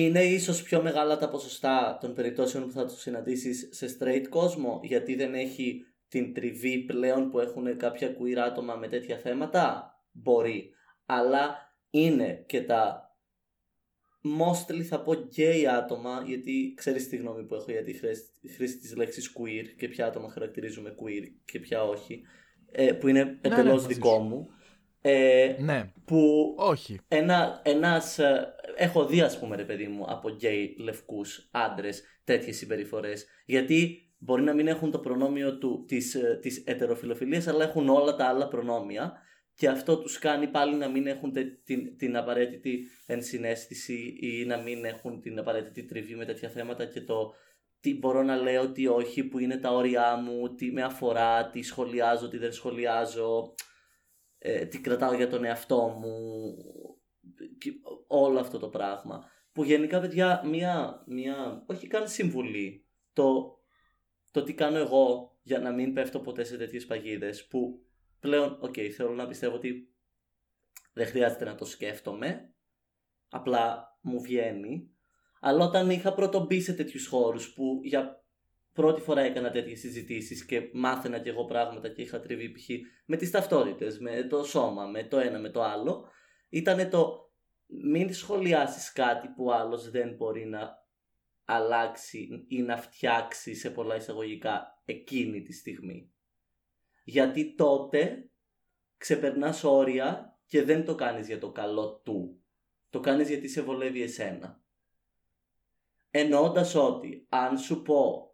[0.00, 4.80] είναι ίσως πιο μεγάλα τα ποσοστά των περιπτώσεων που θα τους συναντήσεις σε straight κόσμο,
[4.82, 10.70] γιατί δεν έχει την τριβή πλέον που έχουν κάποια queer άτομα με τέτοια θέματα; Μπορεί.
[11.06, 11.56] Αλλά
[11.90, 13.10] είναι και τα
[14.40, 17.92] mostly θα πω gay άτομα, γιατί ξέρεις τη γνώμη που έχω για τη
[18.56, 22.22] χρήση της λέξης queer και ποια άτομα χαρακτηρίζουμε queer και ποια όχι.
[22.70, 24.48] Ε, που είναι ναι, εντελώς ναι, δικό μου.
[25.08, 25.92] Ε, ναι.
[26.04, 27.00] Που όχι.
[27.08, 32.56] Ένα, ένας, ε, έχω δει ας πούμε ρε παιδί μου από γκέι λευκούς άντρες τέτοιες
[32.56, 37.88] συμπεριφορές γιατί μπορεί να μην έχουν το προνόμιο του, της, ε, της ετεροφιλοφιλίας αλλά έχουν
[37.88, 39.12] όλα τα άλλα προνόμια
[39.54, 41.32] και αυτό τους κάνει πάλι να μην έχουν
[41.64, 47.00] την, την απαραίτητη ενσυναίσθηση ή να μην έχουν την απαραίτητη τριβή με τέτοια θέματα και
[47.00, 47.34] το
[47.80, 51.62] τι μπορώ να λέω, τι όχι, που είναι τα όρια μου, τι με αφορά, τι
[51.62, 53.54] σχολιάζω, τι δεν σχολιάζω,
[54.48, 56.56] ε, τι κρατάω για τον εαυτό μου,
[58.06, 59.24] όλο αυτό το πράγμα.
[59.52, 63.58] Που γενικά, παιδιά, μία, μία όχι καν συμβουλή, το,
[64.30, 67.86] το τι κάνω εγώ για να μην πέφτω ποτέ σε τέτοιες παγίδες, που
[68.20, 69.94] πλέον, οκ, okay, θέλω να πιστεύω ότι
[70.92, 72.54] δεν χρειάζεται να το σκέφτομαι,
[73.28, 74.90] απλά μου βγαίνει,
[75.40, 78.25] αλλά όταν είχα πρώτο μπει σε τέτοιους χώρους που για
[78.76, 82.68] πρώτη φορά έκανα τέτοιες συζητήσεις και μάθαινα κι εγώ πράγματα και είχα τριβεί π.χ.
[83.06, 86.04] με τις ταυτότητες, με το σώμα, με το ένα, με το άλλο,
[86.48, 87.30] ήταν το
[87.66, 90.84] μην σχολιάσεις κάτι που άλλος δεν μπορεί να
[91.44, 96.12] αλλάξει ή να φτιάξει σε πολλά εισαγωγικά εκείνη τη στιγμή.
[97.04, 98.30] Γιατί τότε
[98.96, 102.40] ξεπερνάς όρια και δεν το κάνεις για το καλό του.
[102.90, 104.60] Το κάνεις γιατί σε βολεύει εσένα.
[106.10, 108.25] Εννοώντας ότι αν σου πω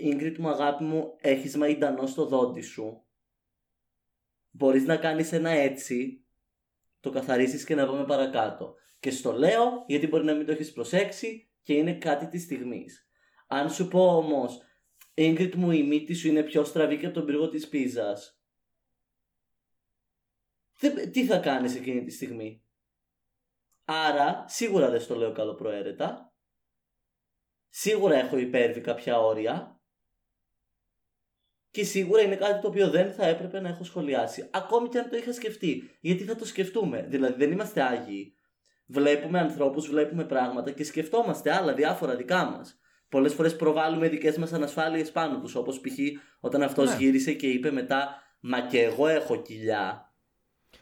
[0.00, 3.04] Ίγκριτ μου αγάπη μου έχεις μαϊντανό στο δόντι σου.
[4.50, 6.24] Μπορείς να κάνεις ένα έτσι
[7.00, 8.74] το καθαρίσεις και να πάμε παρακάτω.
[9.00, 13.08] Και στο λέω γιατί μπορεί να μην το έχεις προσέξει και είναι κάτι της στιγμής.
[13.46, 14.62] Αν σου πω όμως
[15.14, 18.38] Ίγκριτ μου η μύτη σου είναι πιο στραβή και από τον πύργο της πίζας
[21.10, 22.62] τι θα κάνεις εκείνη τη στιγμή;
[23.84, 26.32] Άρα σίγουρα δεν στο λέω καλοπροαίρετα.
[27.68, 29.73] Σίγουρα έχω υπέρβει κάποια όρια
[31.74, 34.48] και σίγουρα είναι κάτι το οποίο δεν θα έπρεπε να έχω σχολιάσει.
[34.50, 35.90] Ακόμη και αν το είχα σκεφτεί.
[36.00, 37.06] Γιατί θα το σκεφτούμε.
[37.08, 38.34] Δηλαδή δεν είμαστε άγιοι.
[38.86, 42.78] Βλέπουμε ανθρώπους, βλέπουμε πράγματα και σκεφτόμαστε άλλα διάφορα δικά μας.
[43.08, 45.54] Πολλές φορές προβάλλουμε δικές μας ανασφάλειες πάνω τους.
[45.54, 45.98] Όπως π.χ.
[46.40, 46.96] όταν αυτός ναι.
[46.98, 50.14] γύρισε και είπε μετά Μα και εγώ έχω κοιλιά.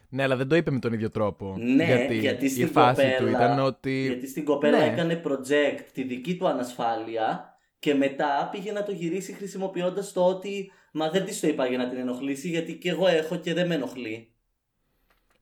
[0.08, 1.54] Ναι, αλλά δεν το είπε με τον ίδιο τρόπο.
[1.58, 4.02] Ναι, γιατί, γιατί στην η φάση κοπέλα, του ήταν ότι.
[4.02, 4.84] Γιατί στην κοπέλα ναι.
[4.84, 10.70] έκανε project τη δική του ανασφάλεια και μετά πήγε να το γυρίσει χρησιμοποιώντας το ότι
[10.94, 13.66] Μα δεν της το είπα για να την ενοχλήσει, γιατί και εγώ έχω και δεν
[13.66, 14.32] με ενοχλεί.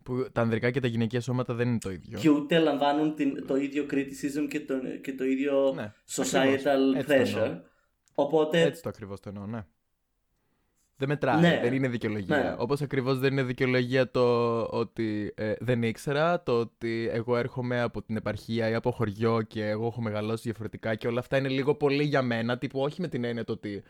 [0.03, 2.19] Που τα ανδρικά και τα γυναικεία σώματα δεν είναι το ίδιο.
[2.19, 7.61] Και ούτε λαμβάνουν την, το ίδιο criticism και το, και το ίδιο ναι, societal pressure.
[8.15, 8.61] Οπότε...
[8.61, 9.67] Έτσι το ακριβώς το εννοώ, ναι.
[10.97, 11.61] Δεν μετράει, ναι.
[11.63, 12.37] δεν είναι δικαιολογία.
[12.37, 12.55] Ναι.
[12.59, 18.03] Όπως ακριβώς δεν είναι δικαιολογία το ότι ε, δεν ήξερα, το ότι εγώ έρχομαι από
[18.03, 21.75] την επαρχία ή από χωριό και εγώ έχω μεγαλώσει διαφορετικά και όλα αυτά είναι λίγο
[21.75, 22.59] πολύ για μένα.
[22.59, 23.83] Τύπου όχι με την έννοια το ότι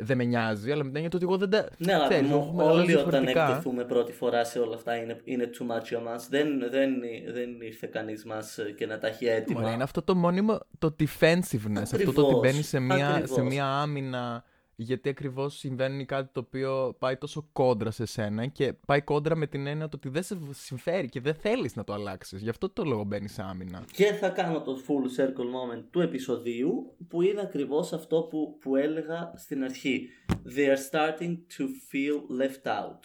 [0.00, 1.68] δεν με νοιάζει, αλλά με την έννοια του ότι εγώ δεν τα.
[1.78, 3.48] Ναι, αλλά ξέρεις, μου, έχουμε όλα όλοι όταν διαφορετικά.
[3.48, 6.28] εκτεθούμε πρώτη φορά σε όλα αυτά είναι, είναι too much για μας.
[6.28, 6.90] Δεν, δεν,
[7.34, 9.60] δεν ήρθε κανείς μας και να τα έχει έτοιμα.
[9.60, 11.82] Μωρέ, είναι αυτό το μόνιμο το defensiveness.
[11.82, 13.42] Αυτό το ότι Ακριβώς, μπαίνεις σε μια, σε ακριβώς.
[13.42, 14.44] μια άμυνα
[14.82, 19.46] γιατί ακριβώς συμβαίνει κάτι το οποίο πάει τόσο κόντρα σε σένα και πάει κόντρα με
[19.46, 22.42] την έννοια το ότι δεν σε συμφέρει και δεν θέλεις να το αλλάξεις.
[22.42, 23.84] Γι' αυτό το λόγο μπαίνεις σε άμυνα.
[23.92, 28.76] Και θα κάνω το full circle moment του επεισοδίου που είναι ακριβώς αυτό που, που
[28.76, 30.08] έλεγα στην αρχή.
[30.56, 33.00] They are starting to feel left out.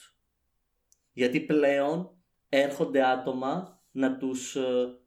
[1.14, 2.10] Γιατί πλέον
[2.50, 4.98] έρχονται άτομα να τους, ε,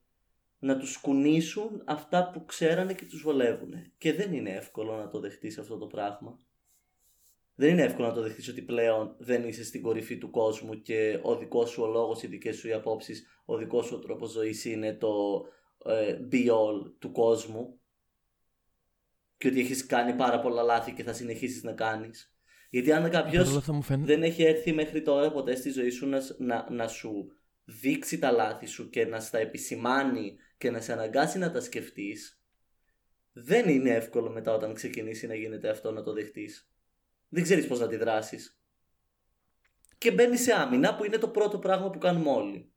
[0.58, 3.74] να τους κουνήσουν αυτά που ξέρανε και τους βολεύουν.
[3.98, 6.38] Και δεν είναι εύκολο να το δεχτείς αυτό το πράγμα.
[7.60, 11.18] Δεν είναι εύκολο να το δεχτείς ότι πλέον δεν είσαι στην κορυφή του κόσμου και
[11.22, 14.30] ο δικός σου ο λόγος, οι δικές σου οι απόψεις, ο δικός σου ο τρόπος
[14.30, 15.44] ζωής είναι το
[15.84, 17.80] ε, be all του κόσμου
[19.36, 22.34] και ότι έχεις κάνει πάρα πολλά λάθη και θα συνεχίσεις να κάνεις.
[22.70, 24.12] Γιατί αν κάποιος Παρ' όλα αυτά μου φαίνεται.
[24.12, 27.26] δεν έχει έρθει μέχρι τώρα ποτέ στη ζωή σου να, να, να σου
[27.64, 32.42] δείξει τα λάθη σου και να στα επισημάνει και να σε αναγκάσει να τα σκεφτείς
[33.32, 36.70] δεν είναι εύκολο μετά όταν ξεκινήσει να γίνεται αυτό να το δεχτείς.
[37.28, 38.58] Δεν ξέρεις πώς να αντιδράσεις.
[39.98, 42.72] Και μπαίνει σε άμυνα που είναι το πρώτο πράγμα που κάνουμε όλοι.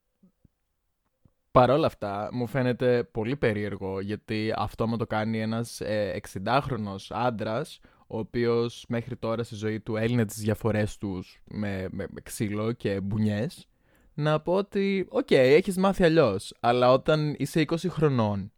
[1.51, 7.07] Παρ' όλα αυτά, μου φαίνεται πολύ περίεργο γιατί αυτό με το κάνει ένας ε, 60χρονος
[7.09, 12.21] άντρας ο οποίος μέχρι τώρα στη ζωή του έλυνε τις διαφορές τους με, με, με
[12.21, 13.69] ξύλο και μπουνιές
[14.13, 18.51] να πω ότι, οκ, έχεις μάθει αλλιώς, αλλά όταν είσαι 20 χρονών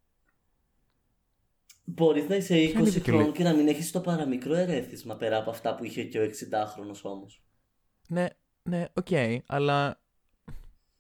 [1.85, 4.53] Μπορείς να είσαι Ποια είναι η 20 δικαιολογία; χρόνων και να μην έχεις το παραμικρό
[4.55, 7.43] ερέθισμα πέρα από αυτά που είχε και ο 60χρονος όμως.
[8.07, 8.27] Ναι,
[8.63, 9.07] ναι, οκ,
[9.45, 10.01] αλλά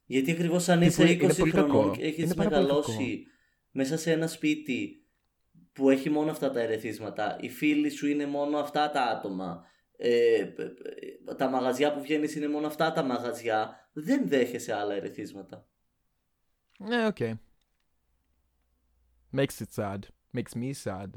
[0.05, 1.95] Γιατί ακριβώς αν Είναι είσαι πολύ- 20 είναι πολύ χρονών κακό.
[1.95, 3.25] και έχεις Είναι πάρα πολύ μεγαλώσει
[3.71, 4.97] μέσα σε ένα σπίτι
[5.73, 9.63] που έχει μόνο αυτά τα ερεθίσματα, οι φίλοι σου είναι μόνο αυτά τα άτομα,
[9.97, 10.61] ε, π-
[11.25, 15.67] π- τα μαγαζιά που βγαίνεις είναι μόνο αυτά τα μαγαζιά, δεν δέχεσαι άλλα ερεθίσματα.
[16.79, 17.17] ναι, οκ.
[19.35, 19.99] Makes it sad.
[20.33, 21.09] Makes me sad.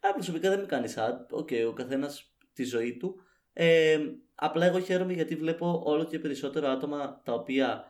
[0.00, 1.26] Α, προσωπικά δεν με κάνει sad.
[1.30, 3.20] Οκ, ο καθένας τη ζωή του.
[3.52, 3.98] Ε,
[4.34, 7.84] απλά εγώ χαίρομαι γιατί βλέπω όλο και περισσότερο άτομα τα οποία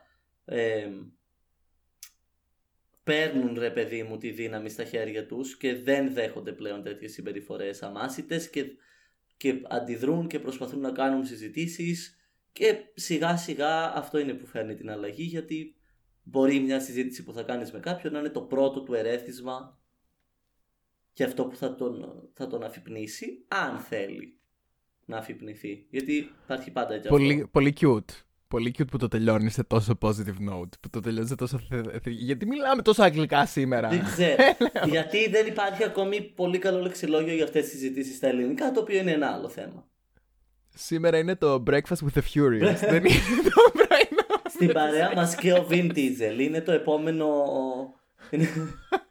[0.44, 0.88] ε,
[3.04, 7.82] παίρνουν ρε παιδί μου τη δύναμη στα χέρια τους και δεν δέχονται πλέον τέτοιες συμπεριφορές
[7.82, 8.64] αμάσιτες και,
[9.36, 12.16] και αντιδρούν και προσπαθούν να κάνουν συζητήσεις
[12.52, 15.76] και σιγά σιγά αυτό είναι που φέρνει την αλλαγή γιατί
[16.22, 19.77] μπορεί μια συζήτηση που θα κάνεις με κάποιον να είναι το πρώτο του ερέθισμα
[21.18, 22.04] και αυτό που θα τον,
[22.34, 24.38] θα τον αφυπνήσει, αν θέλει
[25.04, 25.86] να αφυπνηθεί.
[25.90, 27.46] Γιατί υπάρχει πάντα και Πολύ, αυτό.
[27.48, 28.12] πολύ cute.
[28.48, 30.68] Πολύ cute που το τελειώνεις σε τόσο positive note.
[30.80, 31.58] Που το τελειώνεις σε τόσο.
[31.68, 33.88] θε- θε- Γιατί μιλάμε τόσο αγγλικά σήμερα.
[33.88, 34.36] Δεν ξέρω.
[34.94, 38.98] Γιατί δεν υπάρχει ακόμη πολύ καλό λεξιλόγιο για αυτές τις συζητήσεις στα ελληνικά, το οποίο
[38.98, 39.86] είναι ένα άλλο θέμα.
[40.74, 42.76] Σήμερα είναι το Breakfast with the Furious.
[42.90, 44.42] δεν είναι το πρωινό.
[44.48, 46.38] Στην παρέα μας και ο Vin Diesel.
[46.38, 47.26] Είναι το επόμενο...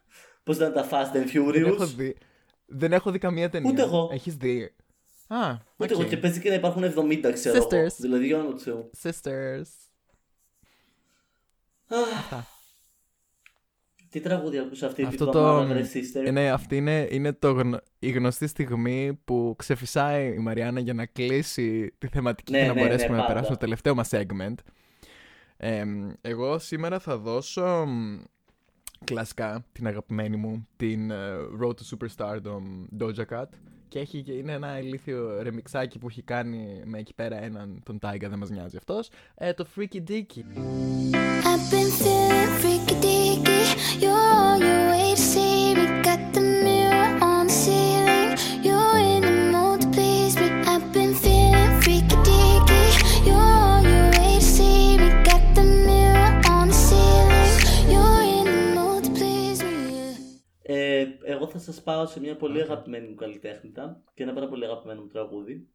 [0.56, 2.16] είναι- Πώς ήταν τα Fast and δεν, έχω Furious; δει,
[2.66, 3.70] δεν έχω δει καμία ταινία.
[3.70, 4.08] Ούτε εγώ.
[4.12, 4.74] Έχεις δει.
[5.26, 6.00] Α, Ούτε οκ.
[6.00, 7.68] εγώ και παίζει και να υπάρχουν 70 ξέρω εγώ.
[7.70, 7.92] Sisters.
[7.98, 8.90] Δηλαδή για όνομα του Θεού.
[9.02, 9.62] Sisters.
[11.88, 12.44] Αχ.
[14.10, 15.38] Τι τραγούδι άκουσα αυτή Αυτό την το.
[15.38, 20.34] εβδομάδα, ρε sister; ε, ναι, αυτή είναι, είναι το γνω- η γνωστή στιγμή που ξεφυσάει
[20.34, 23.26] η Μαριάννα για να κλείσει τη θεματική Ναι, και να ναι, μπορέσουμε ναι, να πάντα.
[23.32, 24.54] περάσουμε στο τελευταίο μας segment.
[25.56, 25.84] Ε,
[26.20, 28.18] εγώ σήμερα θα δώσω μ,
[29.04, 31.16] κλασικά την αγαπημένη μου, την ε,
[31.62, 32.62] Road to Superstardom
[33.00, 33.46] Doja Cat
[33.88, 37.98] και έχει, και είναι ένα ηλίθιο ρεμιξάκι που έχει κάνει με εκεί πέρα έναν τον
[38.02, 40.42] Taiga, δεν μας νοιάζει αυτός, ε, το Freaky Dicky.
[41.50, 43.60] I've been feeling freaky deaky.
[44.02, 44.87] You're on your
[61.72, 65.68] σας πάω σε μια πολύ αγαπημένη μου καλλιτέχνιδα και ένα πάρα πολύ αγαπημένο μου τραγούδι.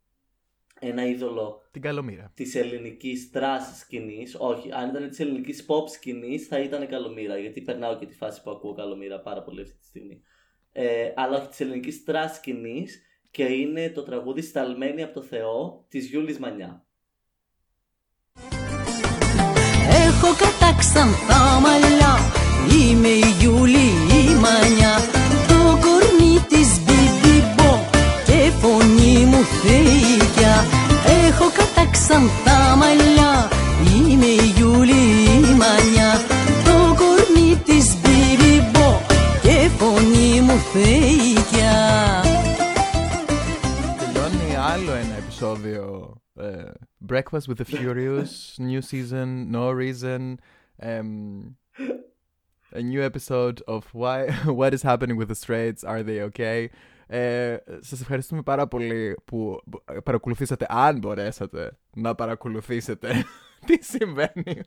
[0.79, 2.31] Ένα είδωλο Την καλομήρα.
[2.35, 4.35] της ελληνικής trash σκηνής.
[4.39, 8.41] Όχι, αν ήταν της ελληνικής pop σκηνής θα ήταν Καλομήρα, γιατί περνάω και τη φάση
[8.43, 10.21] που ακούω Καλομήρα πάρα πολύ αυτή τη στιγμή.
[10.71, 13.01] Ε, αλλά όχι της ελληνικής trash σκηνής
[13.31, 16.85] και είναι το τραγούδι «Σταλμένη από το Θεό» της Γιούλης Μανιά.
[20.07, 22.33] Έχω κατάξανθα μαλλιά
[22.71, 23.07] Είμαι
[32.02, 33.48] καταξανθά μαλλιά
[33.94, 36.12] Είμαι η Γιούλη η Μανιά
[36.64, 39.00] Το κορμί της μπιμπιμπο
[39.42, 41.76] Και φωνή μου θεϊκιά
[44.12, 46.64] Τελειώνει επεισόδιο ε,
[47.08, 50.40] Breakfast with the Furious, new season, no reason,
[50.82, 51.56] um,
[52.80, 56.70] a new episode of why, what is happening with the straights, are they okay.
[57.07, 59.61] Ε, σας ευχαριστούμε πάρα πολύ που
[60.03, 63.25] παρακολουθήσατε, αν μπορέσατε να παρακολουθήσετε
[63.65, 64.61] τι συμβαίνει.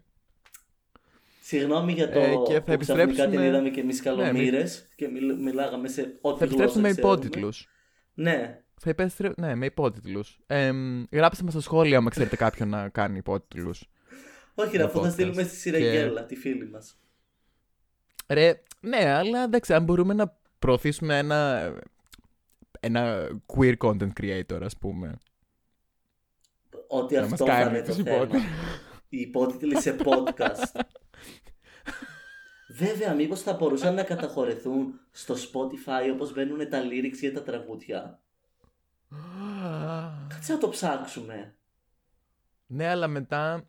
[1.40, 4.88] Συγγνώμη για το Ε, και θα που ξαφνικά επιστρέψουμε- την είδαμε και εμείς Ναι, καλομήρες
[4.96, 7.16] και μιλ- μιλάγαμε σε ό,τι Θα επιστρέψουμε με γλώσσα ξέρουμε.
[7.16, 7.68] υπότιτλους.
[8.14, 9.30] Ναι, Θα επέστρε...
[9.36, 10.38] Ναι, με υπότιτλους.
[10.46, 10.72] Ε,
[11.12, 13.88] γράψτε μας στα σχόλια αν ξέρετε κάποιον να κάνει υπότιτλους.
[14.54, 15.12] όχι ρε, Το αφού θα podcast.
[15.12, 16.98] στείλουμε στη Και- Σιραγγέλα, τη φίλη μας.
[18.28, 21.72] Ρε, ναι, αλλά εντάξει, αν μπορούμε να προωθήσουμε ένα,
[22.80, 25.18] ένα queer content creator, ας πούμε.
[26.88, 28.16] Ότι Να μας αυτό θα κάνει είναι το τους θέμα.
[28.16, 28.44] υπότιτλους.
[29.08, 30.80] Οι υπότιτλοι σε podcast.
[32.68, 38.20] Βέβαια, μήπως θα μπορούσαν να καταχωρεθούν στο Spotify όπως μπαίνουν τα lyrics για τα τραγούδια;
[40.28, 41.54] Κάτσε να το ψάξουμε.
[42.66, 43.68] ναι, αλλά μετά,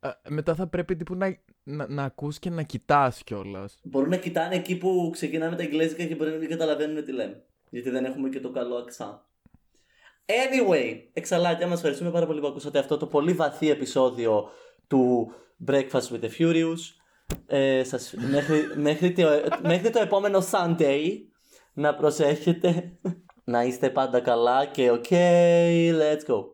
[0.00, 3.78] α, μετά θα πρέπει τύπου να, να, να ακούς και να κοιτάς κιόλας.
[3.82, 7.44] Μπορούν να κοιτάνε εκεί που ξεκινάμε τα εγγλέζικα και μπορεί να μην καταλαβαίνουν τι λέμε.
[7.70, 9.26] Γιατί δεν έχουμε και το καλό αξά.
[10.26, 14.50] Anyway, εξαλάκια μας ευχαριστούμε πάρα πολύ που ακούσατε αυτό το πολύ βαθύ επεισόδιο
[14.86, 15.32] του
[15.66, 16.78] Breakfast with the Furious.
[17.46, 19.28] Ε, σας, μέχρι, μέχρι, το,
[19.62, 21.08] μέχρι το επόμενο Sunday
[21.72, 22.98] να προσέχετε
[23.44, 25.10] να είστε πάντα καλά και ok,
[25.92, 26.53] let's go.